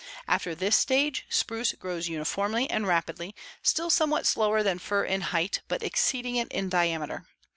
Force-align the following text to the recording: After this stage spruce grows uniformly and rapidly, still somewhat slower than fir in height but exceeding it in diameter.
After 0.27 0.55
this 0.55 0.75
stage 0.75 1.27
spruce 1.29 1.73
grows 1.73 2.07
uniformly 2.07 2.67
and 2.71 2.87
rapidly, 2.87 3.35
still 3.61 3.91
somewhat 3.91 4.25
slower 4.25 4.63
than 4.63 4.79
fir 4.79 5.05
in 5.05 5.21
height 5.21 5.61
but 5.67 5.83
exceeding 5.83 6.37
it 6.37 6.47
in 6.51 6.69
diameter. 6.69 7.27